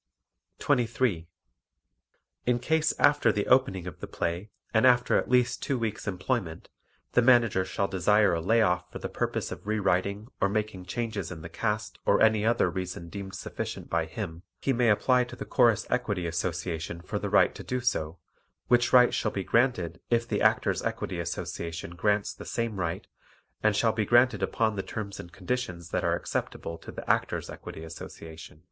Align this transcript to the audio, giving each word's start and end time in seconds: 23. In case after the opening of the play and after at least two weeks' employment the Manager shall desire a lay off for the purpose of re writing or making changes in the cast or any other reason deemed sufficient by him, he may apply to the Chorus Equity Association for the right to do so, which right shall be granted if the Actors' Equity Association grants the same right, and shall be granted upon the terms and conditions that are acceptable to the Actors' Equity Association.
23. 0.57 1.27
In 2.47 2.57
case 2.57 2.91
after 2.97 3.31
the 3.31 3.45
opening 3.45 3.85
of 3.85 3.99
the 3.99 4.07
play 4.07 4.49
and 4.73 4.87
after 4.87 5.15
at 5.15 5.29
least 5.29 5.61
two 5.61 5.77
weeks' 5.77 6.07
employment 6.07 6.69
the 7.11 7.21
Manager 7.21 7.63
shall 7.63 7.87
desire 7.87 8.33
a 8.33 8.41
lay 8.41 8.63
off 8.63 8.91
for 8.91 8.97
the 8.97 9.07
purpose 9.07 9.51
of 9.51 9.67
re 9.67 9.77
writing 9.77 10.27
or 10.41 10.49
making 10.49 10.85
changes 10.87 11.29
in 11.31 11.43
the 11.43 11.49
cast 11.49 11.99
or 12.03 12.19
any 12.19 12.43
other 12.43 12.67
reason 12.67 13.09
deemed 13.09 13.35
sufficient 13.35 13.91
by 13.91 14.05
him, 14.07 14.41
he 14.59 14.73
may 14.73 14.89
apply 14.89 15.23
to 15.23 15.35
the 15.35 15.45
Chorus 15.45 15.85
Equity 15.91 16.25
Association 16.25 17.01
for 17.01 17.19
the 17.19 17.29
right 17.29 17.53
to 17.53 17.61
do 17.61 17.79
so, 17.79 18.17
which 18.69 18.91
right 18.91 19.13
shall 19.13 19.29
be 19.29 19.43
granted 19.43 19.99
if 20.09 20.27
the 20.27 20.41
Actors' 20.41 20.81
Equity 20.81 21.19
Association 21.19 21.91
grants 21.91 22.33
the 22.33 22.43
same 22.45 22.79
right, 22.79 23.05
and 23.61 23.75
shall 23.75 23.91
be 23.93 24.05
granted 24.05 24.41
upon 24.41 24.75
the 24.75 24.81
terms 24.81 25.19
and 25.19 25.31
conditions 25.31 25.89
that 25.91 26.03
are 26.03 26.15
acceptable 26.15 26.79
to 26.79 26.91
the 26.91 27.07
Actors' 27.07 27.51
Equity 27.51 27.83
Association. 27.83 28.59